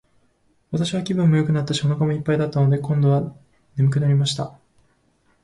[0.71, 3.21] 私は気分もよくなったし、お腹も一ぱいだったので、今度は
[3.75, 4.57] 睡くなりました。